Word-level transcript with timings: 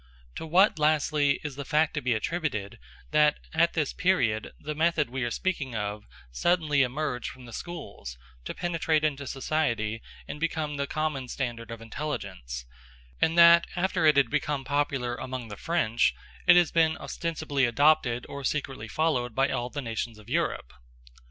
To 0.37 0.47
what, 0.47 0.79
lastly, 0.79 1.39
is 1.43 1.55
the 1.57 1.63
fact 1.63 1.93
to 1.93 2.01
be 2.01 2.15
attributed, 2.15 2.79
that 3.11 3.37
at 3.53 3.73
this 3.73 3.93
period 3.93 4.51
the 4.59 4.73
method 4.73 5.11
we 5.11 5.23
are 5.23 5.29
speaking 5.29 5.75
of 5.75 6.07
suddenly 6.31 6.81
emerged 6.81 7.29
from 7.29 7.45
the 7.45 7.53
schools, 7.53 8.17
to 8.45 8.55
penetrate 8.55 9.03
into 9.03 9.27
society 9.27 10.01
and 10.27 10.39
become 10.39 10.77
the 10.77 10.87
common 10.87 11.27
standard 11.27 11.69
of 11.69 11.81
intelligence; 11.81 12.65
and 13.21 13.37
that, 13.37 13.67
after 13.75 14.07
it 14.07 14.17
had 14.17 14.31
become 14.31 14.65
popular 14.65 15.13
among 15.15 15.49
the 15.49 15.55
French, 15.55 16.15
it 16.47 16.55
has 16.55 16.71
been 16.71 16.97
ostensibly 16.97 17.65
adopted 17.65 18.25
or 18.27 18.43
secretly 18.43 18.87
followed 18.87 19.35
by 19.35 19.49
all 19.51 19.69
the 19.69 19.83
nations 19.83 20.17
of 20.17 20.27
Europe? 20.27 20.73